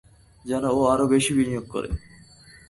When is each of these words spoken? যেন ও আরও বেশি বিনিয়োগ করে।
যেন 0.45 0.63
ও 0.69 0.79
আরও 0.83 1.05
বেশি 1.07 1.31
বিনিয়োগ 1.33 1.65
করে। 1.69 1.89